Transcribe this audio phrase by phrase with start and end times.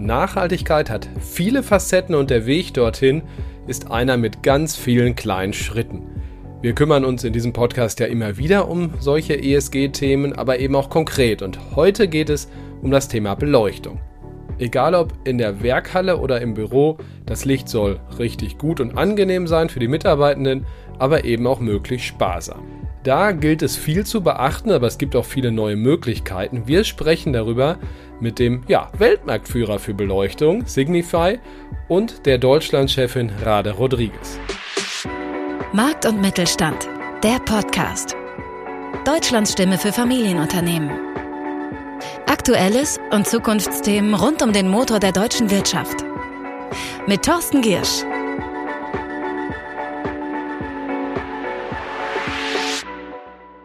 [0.00, 3.22] Nachhaltigkeit hat viele Facetten und der Weg dorthin
[3.66, 6.06] ist einer mit ganz vielen kleinen Schritten.
[6.62, 10.88] Wir kümmern uns in diesem Podcast ja immer wieder um solche ESG-Themen, aber eben auch
[10.88, 11.42] konkret.
[11.42, 12.48] Und heute geht es
[12.82, 14.00] um das Thema Beleuchtung.
[14.58, 16.96] Egal ob in der Werkhalle oder im Büro,
[17.26, 20.66] das Licht soll richtig gut und angenehm sein für die Mitarbeitenden,
[20.98, 22.79] aber eben auch möglichst sparsam.
[23.02, 26.64] Da gilt es viel zu beachten, aber es gibt auch viele neue Möglichkeiten.
[26.66, 27.78] Wir sprechen darüber
[28.20, 31.38] mit dem ja, Weltmarktführer für Beleuchtung, Signify,
[31.88, 34.38] und der Deutschlandchefin Rade Rodriguez.
[35.72, 36.88] Markt und Mittelstand,
[37.22, 38.16] der Podcast.
[39.06, 40.90] Deutschlands Stimme für Familienunternehmen.
[42.26, 46.04] Aktuelles und Zukunftsthemen rund um den Motor der deutschen Wirtschaft.
[47.06, 48.04] Mit Thorsten Giersch.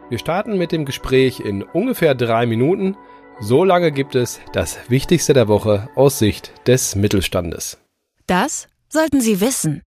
[0.07, 2.95] Wir starten mit dem Gespräch in ungefähr drei Minuten.
[3.39, 7.79] So lange gibt es das Wichtigste der Woche aus Sicht des Mittelstandes.
[8.27, 9.81] Das sollten Sie wissen.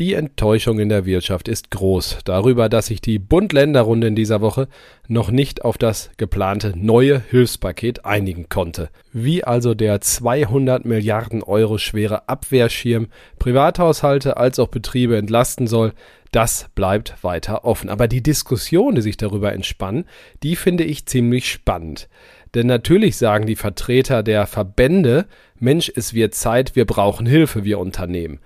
[0.00, 4.66] Die Enttäuschung in der Wirtschaft ist groß darüber, dass sich die Bund-Länder-Runde in dieser Woche
[5.06, 8.88] noch nicht auf das geplante neue Hilfspaket einigen konnte.
[9.12, 13.06] Wie also der 200 Milliarden Euro schwere Abwehrschirm
[13.38, 15.92] Privathaushalte als auch Betriebe entlasten soll,
[16.34, 17.88] das bleibt weiter offen.
[17.88, 20.04] Aber die Diskussion, die sich darüber entspannen,
[20.42, 22.08] die finde ich ziemlich spannend.
[22.54, 25.26] Denn natürlich sagen die Vertreter der Verbände,
[25.58, 28.40] Mensch, es wird Zeit, wir brauchen Hilfe, wir Unternehmen.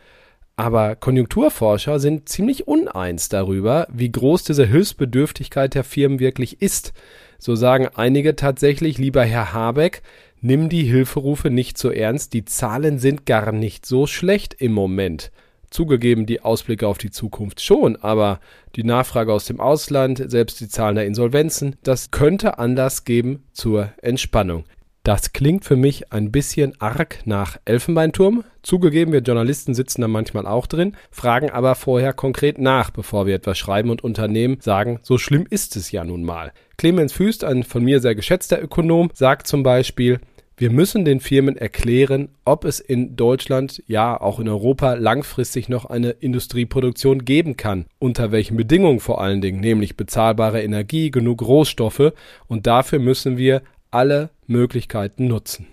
[0.56, 6.92] Aber Konjunkturforscher sind ziemlich uneins darüber, wie groß diese Hilfsbedürftigkeit der Firmen wirklich ist.
[7.38, 10.02] So sagen einige tatsächlich, lieber Herr Habeck,
[10.40, 15.30] nimm die Hilferufe nicht so ernst, die Zahlen sind gar nicht so schlecht im Moment.
[15.70, 18.40] Zugegeben, die Ausblicke auf die Zukunft schon, aber
[18.76, 23.90] die Nachfrage aus dem Ausland, selbst die Zahlen der Insolvenzen, das könnte Anlass geben zur
[24.02, 24.64] Entspannung.
[25.08, 28.44] Das klingt für mich ein bisschen arg nach Elfenbeinturm.
[28.62, 33.34] Zugegeben, wir Journalisten sitzen da manchmal auch drin, fragen aber vorher konkret nach, bevor wir
[33.34, 36.52] etwas schreiben und Unternehmen sagen, so schlimm ist es ja nun mal.
[36.76, 40.20] Clemens Füst, ein von mir sehr geschätzter Ökonom, sagt zum Beispiel,
[40.58, 45.84] wir müssen den Firmen erklären, ob es in Deutschland, ja auch in Europa langfristig noch
[45.84, 47.86] eine Industrieproduktion geben kann.
[48.00, 52.12] Unter welchen Bedingungen vor allen Dingen, nämlich bezahlbare Energie, genug Rohstoffe
[52.48, 55.68] und dafür müssen wir alle Möglichkeiten nutzen.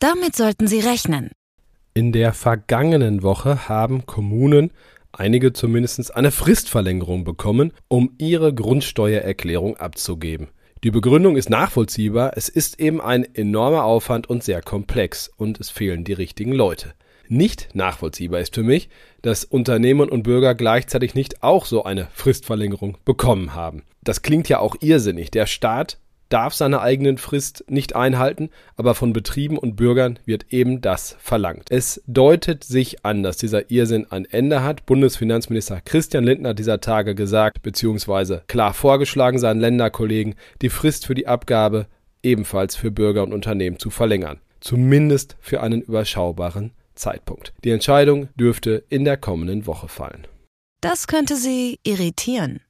[0.00, 1.30] Damit sollten Sie rechnen.
[1.94, 4.72] In der vergangenen Woche haben Kommunen,
[5.12, 10.48] einige zumindest, eine Fristverlängerung bekommen, um ihre Grundsteuererklärung abzugeben.
[10.84, 15.70] Die Begründung ist nachvollziehbar, es ist eben ein enormer Aufwand und sehr komplex und es
[15.70, 16.94] fehlen die richtigen Leute.
[17.26, 18.88] Nicht nachvollziehbar ist für mich,
[19.20, 23.82] dass Unternehmen und Bürger gleichzeitig nicht auch so eine Fristverlängerung bekommen haben.
[24.04, 25.32] Das klingt ja auch irrsinnig.
[25.32, 30.80] Der Staat darf seine eigenen Frist nicht einhalten, aber von Betrieben und Bürgern wird eben
[30.80, 31.70] das verlangt.
[31.70, 34.86] Es deutet sich an, dass dieser Irrsinn ein Ende hat.
[34.86, 41.14] Bundesfinanzminister Christian Lindner hat dieser Tage gesagt, beziehungsweise klar vorgeschlagen seinen Länderkollegen, die Frist für
[41.14, 41.86] die Abgabe
[42.22, 44.40] ebenfalls für Bürger und Unternehmen zu verlängern.
[44.60, 47.52] Zumindest für einen überschaubaren Zeitpunkt.
[47.64, 50.26] Die Entscheidung dürfte in der kommenden Woche fallen.
[50.80, 52.60] Das könnte Sie irritieren.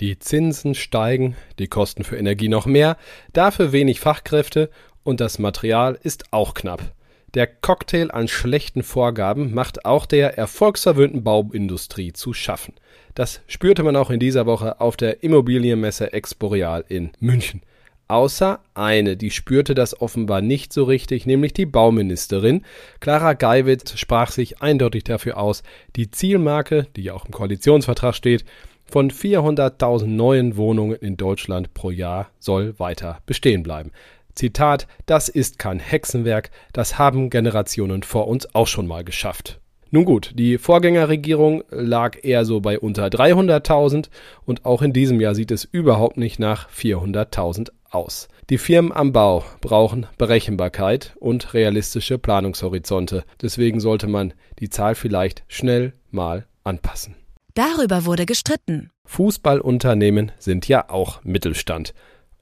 [0.00, 2.96] Die Zinsen steigen, die Kosten für Energie noch mehr,
[3.32, 4.70] dafür wenig Fachkräfte
[5.02, 6.92] und das Material ist auch knapp.
[7.34, 12.74] Der Cocktail an schlechten Vorgaben macht auch der erfolgsverwöhnten Bauindustrie zu schaffen.
[13.14, 17.62] Das spürte man auch in dieser Woche auf der Immobilienmesse Exporeal in München.
[18.06, 22.64] Außer eine, die spürte das offenbar nicht so richtig, nämlich die Bauministerin.
[23.00, 25.62] Clara Geiwitz sprach sich eindeutig dafür aus,
[25.96, 28.46] die Zielmarke, die ja auch im Koalitionsvertrag steht,
[28.90, 33.92] von 400.000 neuen Wohnungen in Deutschland pro Jahr soll weiter bestehen bleiben.
[34.34, 39.60] Zitat, das ist kein Hexenwerk, das haben Generationen vor uns auch schon mal geschafft.
[39.90, 44.10] Nun gut, die Vorgängerregierung lag eher so bei unter 300.000
[44.44, 48.28] und auch in diesem Jahr sieht es überhaupt nicht nach 400.000 aus.
[48.50, 53.24] Die Firmen am Bau brauchen Berechenbarkeit und realistische Planungshorizonte.
[53.40, 57.14] Deswegen sollte man die Zahl vielleicht schnell mal anpassen.
[57.58, 58.90] Darüber wurde gestritten.
[59.06, 61.92] Fußballunternehmen sind ja auch Mittelstand.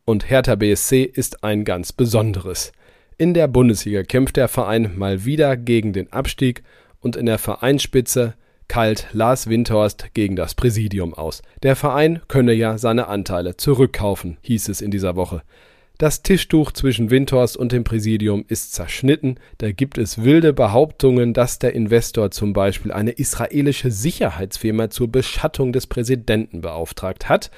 [0.05, 2.71] Und Hertha BSC ist ein ganz besonderes.
[3.17, 6.65] In der Bundesliga kämpft der Verein mal wieder gegen den Abstieg
[7.01, 8.35] und in der Vereinsspitze
[8.69, 11.41] kalt Lars Windhorst gegen das Präsidium aus.
[11.63, 15.41] Der Verein könne ja seine Anteile zurückkaufen, hieß es in dieser Woche.
[15.99, 19.37] Das Tischtuch zwischen Windhorst und dem Präsidium ist zerschnitten.
[19.57, 25.73] Da gibt es wilde Behauptungen, dass der Investor zum Beispiel eine israelische Sicherheitsfirma zur Beschattung
[25.73, 27.51] des Präsidenten beauftragt hat.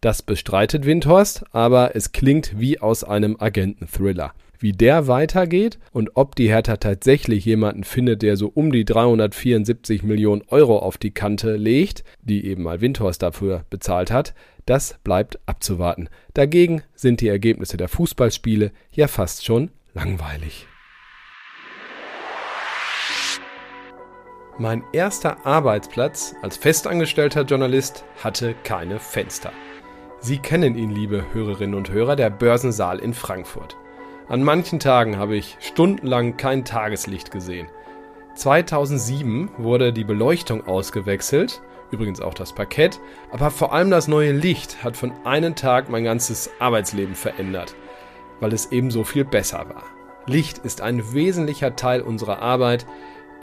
[0.00, 4.32] Das bestreitet Windhorst, aber es klingt wie aus einem Agenten-Thriller.
[4.58, 10.02] wie der weitergeht und ob die Hertha tatsächlich jemanden findet, der so um die 374
[10.02, 14.32] Millionen Euro auf die Kante legt, die eben mal Windhorst dafür bezahlt hat,
[14.66, 16.08] das bleibt abzuwarten.
[16.34, 20.66] Dagegen sind die Ergebnisse der Fußballspiele ja fast schon langweilig.
[24.58, 29.52] Mein erster Arbeitsplatz als festangestellter Journalist hatte keine Fenster.
[30.20, 33.76] Sie kennen ihn, liebe Hörerinnen und Hörer, der Börsensaal in Frankfurt.
[34.28, 37.68] An manchen Tagen habe ich stundenlang kein Tageslicht gesehen.
[38.34, 43.00] 2007 wurde die Beleuchtung ausgewechselt, übrigens auch das Parkett,
[43.30, 47.74] aber vor allem das neue Licht hat von einem Tag mein ganzes Arbeitsleben verändert,
[48.40, 49.84] weil es eben so viel besser war.
[50.26, 52.86] Licht ist ein wesentlicher Teil unserer Arbeit,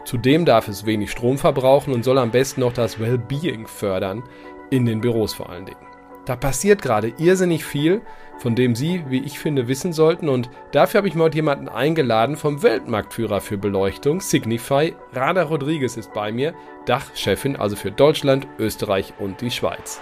[0.06, 4.24] Zudem darf es wenig Strom verbrauchen und soll am besten noch das Wellbeing fördern,
[4.70, 5.93] in den Büros vor allen Dingen.
[6.26, 8.02] Da passiert gerade irrsinnig viel,
[8.38, 12.38] von dem Sie, wie ich finde, wissen sollten und dafür habe ich heute jemanden eingeladen
[12.38, 14.94] vom Weltmarktführer für Beleuchtung, Signify.
[15.14, 16.54] Rada Rodriguez ist bei mir,
[16.86, 20.00] Dachchefin also für Deutschland, Österreich und die Schweiz.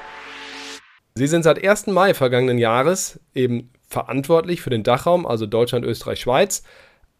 [1.16, 1.88] Sie sind seit 1.
[1.88, 6.64] Mai vergangenen Jahres eben verantwortlich für den Dachraum, also Deutschland, Österreich, Schweiz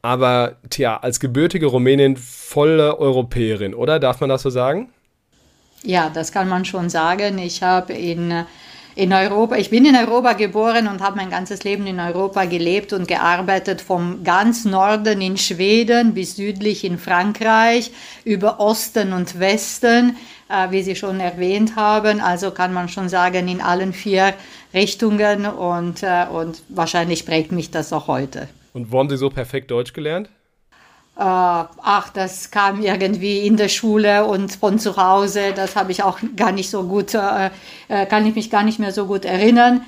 [0.02, 4.00] aber tja, als gebürtige Rumänin volle Europäerin, oder?
[4.00, 4.90] Darf man das so sagen?
[5.84, 7.38] Ja, das kann man schon sagen.
[7.38, 8.46] Ich habe in,
[8.96, 12.94] in Europa, ich bin in Europa geboren und habe mein ganzes Leben in Europa gelebt
[12.94, 17.92] und gearbeitet, vom ganz Norden in Schweden bis südlich in Frankreich,
[18.26, 20.18] über Osten und Westen,
[20.50, 22.20] äh, wie Sie schon erwähnt haben.
[22.20, 24.34] Also kann man schon sagen, in allen vier
[24.74, 28.48] Richtungen und, äh, und wahrscheinlich prägt mich das auch heute.
[28.74, 30.30] Und wo haben Sie so perfekt Deutsch gelernt?
[31.22, 35.54] Äh, ach, das kam irgendwie in der Schule und von zu Hause.
[35.56, 37.52] Das habe ich auch gar nicht so gut, äh,
[37.90, 39.84] äh, kann ich mich gar nicht mehr so gut erinnern.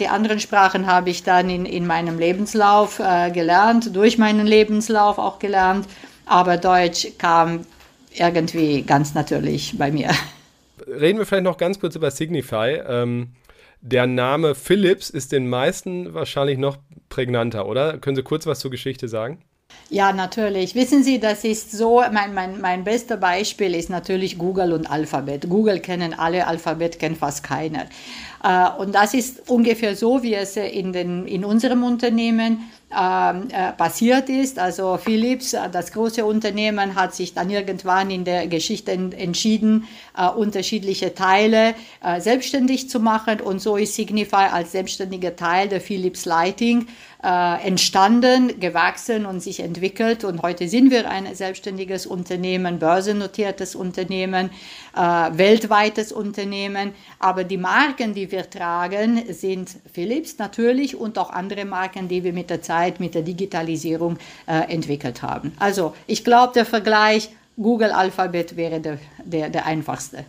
[0.00, 2.96] Die anderen Sprachen habe ich dann in, in meinem Lebenslauf
[3.34, 5.86] gelernt, durch meinen Lebenslauf auch gelernt.
[6.24, 7.66] Aber Deutsch kam
[8.14, 10.08] irgendwie ganz natürlich bei mir.
[10.86, 12.80] Reden wir vielleicht noch ganz kurz über Signify.
[12.88, 13.32] Ähm,
[13.82, 16.78] der Name Philips ist den meisten wahrscheinlich noch
[17.10, 17.98] prägnanter, oder?
[17.98, 19.42] Können Sie kurz was zur Geschichte sagen?
[19.90, 20.74] Ja, natürlich.
[20.74, 25.48] Wissen Sie, das ist so, mein, mein, mein bester Beispiel ist natürlich Google und Alphabet.
[25.48, 27.86] Google kennen alle, Alphabet kennt fast keiner.
[28.42, 33.72] Äh, und das ist ungefähr so, wie es in, den, in unserem Unternehmen ähm, äh,
[33.72, 34.58] passiert ist.
[34.58, 39.84] Also Philips, äh, das große Unternehmen, hat sich dann irgendwann in der Geschichte entschieden,
[40.16, 43.42] äh, unterschiedliche Teile äh, selbstständig zu machen.
[43.42, 46.86] Und so ist Signify als selbstständiger Teil der Philips Lighting
[47.22, 50.24] äh, entstanden, gewachsen und sich entwickelt.
[50.24, 54.50] Und heute sind wir ein selbstständiges Unternehmen, börsennotiertes Unternehmen,
[54.96, 56.94] äh, weltweites Unternehmen.
[57.18, 62.32] Aber die Marken, die wir tragen, sind Philips natürlich und auch andere Marken, die wir
[62.32, 65.52] mit der Zeit, mit der Digitalisierung äh, entwickelt haben.
[65.58, 70.24] Also ich glaube, der Vergleich Google Alphabet wäre der, der, der einfachste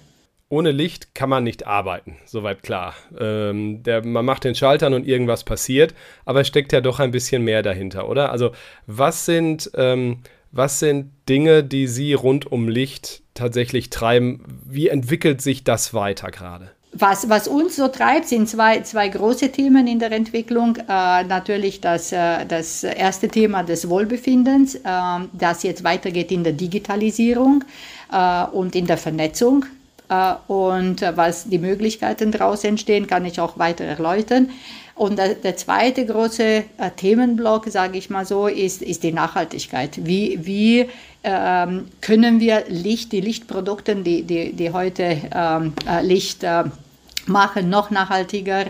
[0.50, 2.96] ohne Licht kann man nicht arbeiten, soweit klar.
[3.18, 5.94] Ähm, der, man macht den Schaltern und irgendwas passiert,
[6.25, 8.31] aber es steckt ja doch ein bisschen mehr dahinter, oder?
[8.31, 8.51] Also
[8.88, 14.44] was sind, ähm, was sind Dinge, die Sie rund um Licht tatsächlich treiben?
[14.66, 16.72] Wie entwickelt sich das weiter gerade?
[16.91, 20.75] Was, was, uns so treibt, sind zwei, zwei große Themen in der Entwicklung.
[20.75, 24.81] Äh, natürlich das, äh, das erste Thema des Wohlbefindens, äh,
[25.33, 27.63] das jetzt weitergeht in der Digitalisierung
[28.12, 29.65] äh, und in der Vernetzung
[30.10, 34.50] äh, und was die Möglichkeiten daraus entstehen, kann ich auch weiter erläutern.
[34.96, 36.63] Und der, zweite große äh,
[36.98, 40.05] Themenblock, sage ich mal so, ist, ist die Nachhaltigkeit.
[40.05, 40.89] Wie, wie
[41.24, 46.64] ähm, können wir Licht, die Lichtprodukte, die, die, die heute ähm, Licht äh,
[47.30, 48.66] machen, noch nachhaltiger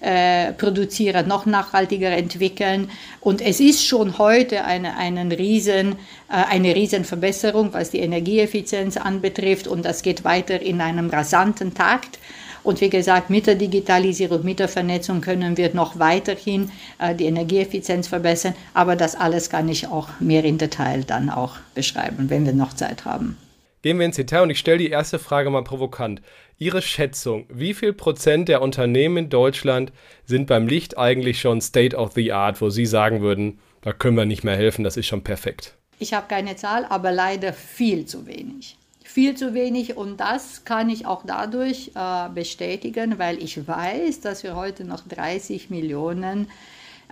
[0.00, 2.90] äh, produzieren, noch nachhaltiger entwickeln.
[3.20, 5.92] Und es ist schon heute eine, einen riesen,
[6.28, 9.66] äh, eine Riesenverbesserung, was die Energieeffizienz anbetrifft.
[9.66, 12.18] Und das geht weiter in einem rasanten Takt.
[12.62, 17.24] Und wie gesagt, mit der Digitalisierung, mit der Vernetzung können wir noch weiterhin äh, die
[17.26, 18.54] Energieeffizienz verbessern.
[18.74, 22.72] Aber das alles kann ich auch mehr in Detail dann auch beschreiben, wenn wir noch
[22.72, 23.36] Zeit haben.
[23.82, 26.22] Gehen wir ins Detail und ich stelle die erste Frage mal provokant.
[26.56, 29.92] Ihre Schätzung, wie viel Prozent der Unternehmen in Deutschland
[30.24, 34.16] sind beim Licht eigentlich schon State of the Art, wo Sie sagen würden, da können
[34.16, 35.74] wir nicht mehr helfen, das ist schon perfekt?
[35.98, 38.76] Ich habe keine Zahl, aber leider viel zu wenig.
[39.04, 44.42] Viel zu wenig und das kann ich auch dadurch äh, bestätigen, weil ich weiß, dass
[44.42, 46.48] wir heute noch 30 Millionen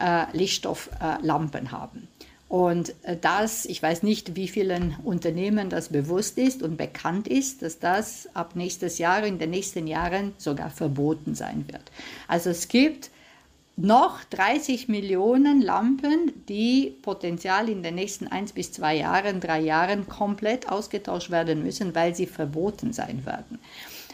[0.01, 2.09] äh, Lichtstofflampen äh, haben.
[2.51, 7.63] Und äh, das, ich weiß nicht, wie vielen Unternehmen das bewusst ist und bekannt ist,
[7.63, 11.85] dass das ab nächstes Jahr, in den nächsten Jahren sogar verboten sein wird.
[12.27, 13.11] Also es gibt
[13.83, 20.09] noch 30 Millionen Lampen, die potenziell in den nächsten eins bis zwei Jahren, drei Jahren
[20.09, 23.59] komplett ausgetauscht werden müssen, weil sie verboten sein werden.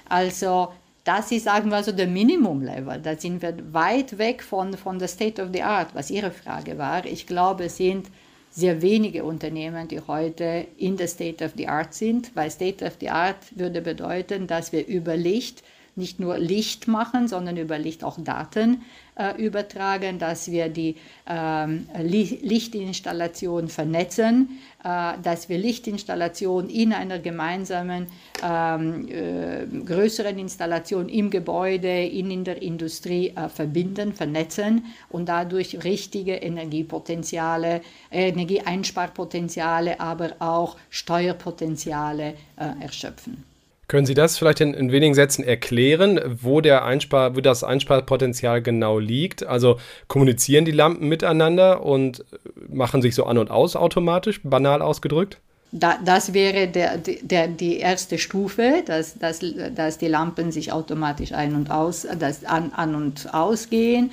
[0.09, 0.69] Also
[1.05, 3.01] das ist, sagen wir so, der Minimum-Level.
[3.01, 6.79] Da sind wir weit weg von, von der State of the Art, was Ihre Frage
[6.79, 7.05] war.
[7.05, 8.09] Ich glaube, es sind
[8.51, 12.95] sehr wenige Unternehmen, die heute in der State of the Art sind, weil State of
[13.01, 15.63] the Art würde bedeuten, dass wir über Licht
[15.97, 18.83] nicht nur Licht machen, sondern über Licht auch Daten
[19.17, 28.09] äh, übertragen, dass wir die ähm, Lichtinstallation vernetzen, äh, dass wir Lichtinstallation in einer gemeinsamen
[28.43, 35.83] ähm, äh, größeren Installation im Gebäude, in, in der Industrie äh, verbinden, vernetzen und dadurch
[35.83, 43.56] richtige Energiepotenziale, Energieeinsparpotenziale, aber auch Steuerpotenziale äh, erschöpfen.
[43.89, 48.61] Können Sie das vielleicht in, in, wenigen Sätzen erklären, wo, der Einspar, wo das Einsparpotenzial
[48.61, 49.47] genau liegt?
[49.47, 49.79] Also
[50.09, 52.25] kommunizieren die Lampen miteinander und
[52.69, 55.39] machen sich so an und aus automatisch, banal ausgedrückt?
[55.73, 59.41] Da, das wäre der, der, die erste Stufe, dass, dass,
[59.75, 64.11] dass die Lampen sich automatisch ein und aus, dass an, an und ausgehen.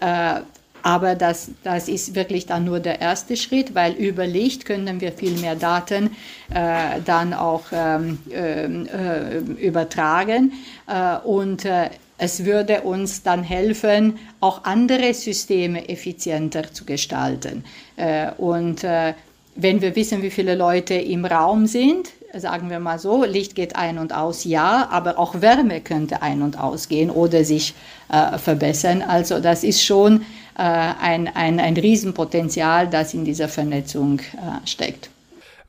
[0.00, 0.40] Äh,
[0.82, 5.12] aber das, das ist wirklich dann nur der erste Schritt, weil über Licht können wir
[5.12, 6.10] viel mehr Daten
[6.52, 10.52] äh, dann auch ähm, äh, übertragen.
[10.86, 17.64] Äh, und äh, es würde uns dann helfen, auch andere Systeme effizienter zu gestalten.
[17.96, 19.14] Äh, und äh,
[19.54, 23.76] wenn wir wissen, wie viele Leute im Raum sind, sagen wir mal so, Licht geht
[23.76, 27.74] ein und aus, ja, aber auch Wärme könnte ein und ausgehen oder sich
[28.10, 29.02] äh, verbessern.
[29.02, 30.22] Also das ist schon
[30.56, 35.10] äh, ein, ein, ein Riesenpotenzial, das in dieser Vernetzung äh, steckt.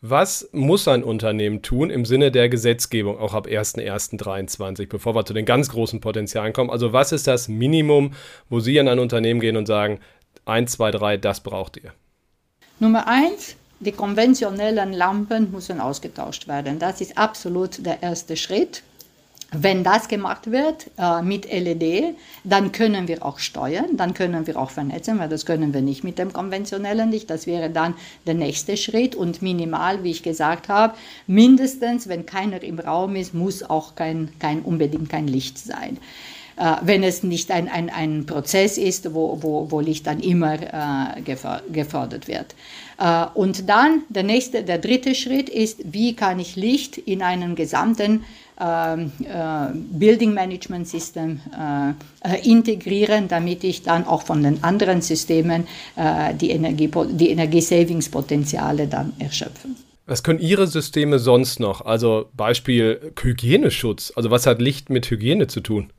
[0.06, 5.34] Was muss ein Unternehmen tun im Sinne der Gesetzgebung, auch ab 1.1.23, bevor wir zu
[5.34, 6.70] den ganz großen Potenzialen kommen?
[6.70, 8.12] Also was ist das Minimum,
[8.50, 10.02] wo Sie an ein Unternehmen gehen und sagen,
[10.44, 11.94] 1, 2, 3, das braucht ihr?
[12.82, 16.80] Nummer eins, die konventionellen Lampen müssen ausgetauscht werden.
[16.80, 18.84] Das ist absolut der erste Schritt.
[19.56, 24.58] Wenn das gemacht wird äh, mit LED, dann können wir auch steuern, dann können wir
[24.58, 27.30] auch vernetzen, weil das können wir nicht mit dem konventionellen Licht.
[27.30, 27.94] Das wäre dann
[28.26, 30.96] der nächste Schritt und minimal, wie ich gesagt habe,
[31.28, 36.00] mindestens, wenn keiner im Raum ist, muss auch kein, kein unbedingt kein Licht sein.
[36.56, 40.54] Äh, wenn es nicht ein, ein, ein Prozess ist, wo, wo, wo Licht dann immer
[40.54, 41.22] äh,
[41.72, 42.56] gefördert wird.
[43.00, 47.56] Äh, und dann der nächste, der dritte Schritt ist, wie kann ich Licht in einen
[47.56, 48.24] gesamten
[48.62, 51.40] ähm, äh, Building Management System
[52.44, 55.68] integrieren, damit ich dann auch von den anderen Systemen
[56.40, 59.70] die, Energie, die Energiesavings-Potenziale dann erschöpfe.
[60.06, 61.82] Was können Ihre Systeme sonst noch?
[61.82, 64.14] Also Beispiel Hygieneschutz.
[64.16, 65.92] Also was hat Licht mit Hygiene zu tun?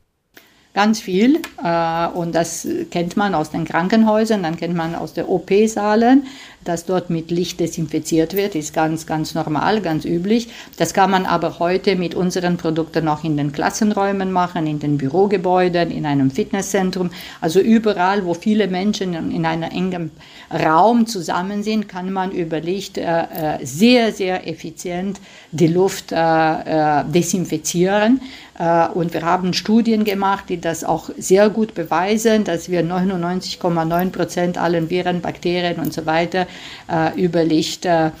[0.75, 1.41] Ganz viel.
[1.63, 6.27] Äh, und das kennt man aus den Krankenhäusern, dann kennt man aus den OP-Saalen,
[6.65, 10.49] dass dort mit Licht desinfiziert wird, ist ganz, ganz normal, ganz üblich.
[10.77, 14.97] Das kann man aber heute mit unseren Produkten auch in den Klassenräumen machen, in den
[14.97, 17.11] Bürogebäuden, in einem Fitnesszentrum.
[17.39, 20.11] Also überall, wo viele Menschen in einem engen
[20.51, 25.19] Raum zusammen sind, kann man über Licht äh, äh sehr, sehr effizient
[25.51, 28.21] die Luft äh, äh desinfizieren.
[28.57, 34.09] Äh, und wir haben Studien gemacht, die das auch sehr gut beweisen, dass wir 99,9
[34.11, 36.47] Prozent allen Viren, Bakterien und so weiter
[36.89, 38.11] äh, über Licht äh,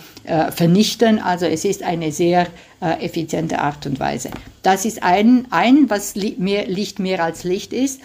[0.51, 1.19] vernichten.
[1.19, 2.47] Also es ist eine sehr
[2.99, 4.31] effiziente Art und Weise.
[4.63, 8.01] Das ist ein, ein was mehr, Licht mehr als Licht ist.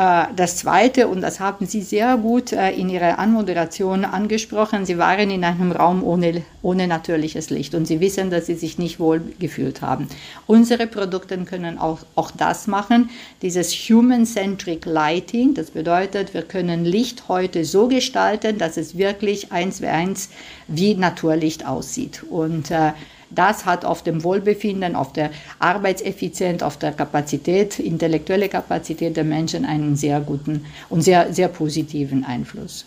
[0.00, 4.96] Äh, das Zweite, und das haben Sie sehr gut äh, in Ihrer Anmoderation angesprochen, Sie
[4.96, 8.98] waren in einem Raum ohne, ohne natürliches Licht und Sie wissen, dass Sie sich nicht
[8.98, 10.08] wohl gefühlt haben.
[10.46, 13.10] Unsere Produkte können auch, auch das machen,
[13.42, 15.52] dieses Human-Centric Lighting.
[15.52, 20.30] Das bedeutet, wir können Licht heute so gestalten, dass es wirklich eins wie eins
[20.66, 22.22] wie Naturlicht aussieht.
[22.30, 22.92] Und äh,
[23.30, 29.64] das hat auf dem Wohlbefinden, auf der Arbeitseffizienz, auf der Kapazität, intellektuelle Kapazität der Menschen
[29.64, 32.86] einen sehr guten und sehr, sehr positiven Einfluss.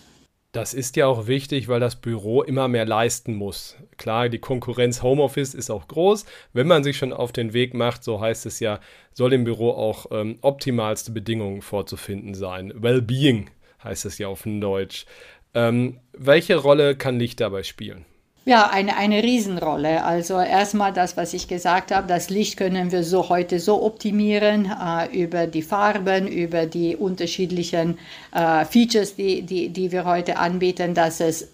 [0.54, 3.76] Das ist ja auch wichtig, weil das Büro immer mehr leisten muss.
[3.98, 6.26] Klar, die Konkurrenz Homeoffice ist auch groß.
[6.54, 8.80] Wenn man sich schon auf den Weg macht, so heißt es ja,
[9.14, 12.72] soll im Büro auch ähm, optimalste Bedingungen vorzufinden sein.
[12.76, 13.50] Well-being
[13.84, 15.08] heißt es ja auf Deutsch.
[15.56, 18.06] Ähm, welche Rolle kann Licht dabei spielen?
[18.46, 20.04] Ja, eine, eine Riesenrolle.
[20.04, 24.66] Also erstmal das, was ich gesagt habe, das Licht können wir so heute so optimieren
[24.66, 28.00] äh, über die Farben, über die unterschiedlichen
[28.34, 31.48] äh, Features, die, die, die wir heute anbieten, dass es,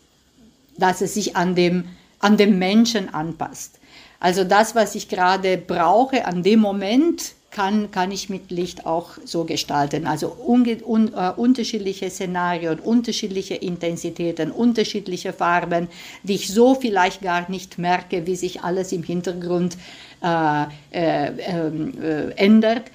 [0.77, 1.85] dass es sich an dem,
[2.17, 3.79] an dem Menschen anpasst.
[4.19, 9.11] Also das, was ich gerade brauche an dem Moment, kann, kann ich mit Licht auch
[9.25, 10.05] so gestalten.
[10.05, 15.87] Also un, uh, unterschiedliche Szenarien, unterschiedliche Intensitäten, unterschiedliche Farben,
[16.23, 19.77] die ich so vielleicht gar nicht merke, wie sich alles im Hintergrund
[20.21, 22.91] äh, äh, äh, ändert.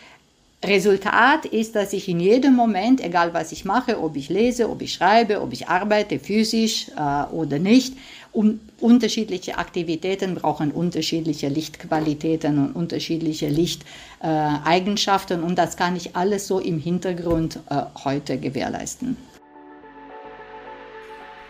[0.66, 4.82] Resultat ist, dass ich in jedem Moment, egal was ich mache, ob ich lese, ob
[4.82, 7.94] ich schreibe, ob ich arbeite, physisch äh, oder nicht,
[8.32, 16.46] um, unterschiedliche Aktivitäten brauchen unterschiedliche Lichtqualitäten und unterschiedliche Lichteigenschaften äh, und das kann ich alles
[16.48, 19.16] so im Hintergrund äh, heute gewährleisten.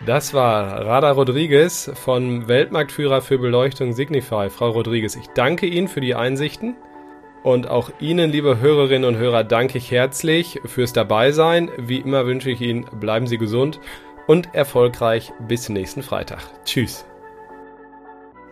[0.05, 4.49] Das war Rada Rodriguez von Weltmarktführer für Beleuchtung Signify.
[4.51, 6.75] Frau Rodriguez, ich danke Ihnen für die Einsichten.
[7.45, 11.69] Und auch Ihnen, liebe Hörerinnen und Hörer, danke ich herzlich fürs Dabeisein.
[11.77, 13.79] Wie immer wünsche ich Ihnen, bleiben Sie gesund
[14.25, 16.39] und erfolgreich bis nächsten Freitag.
[16.65, 17.05] Tschüss.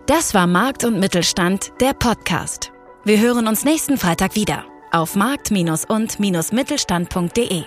[0.05, 2.71] Das war Markt und Mittelstand, der Podcast.
[3.03, 7.63] Wir hören uns nächsten Freitag wieder auf markt- und-mittelstand.de.